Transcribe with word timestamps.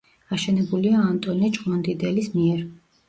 აშენებულია 0.35 1.03
ანტონი 1.09 1.51
ჭყონდიდელის 1.59 2.31
მიერ. 2.39 2.65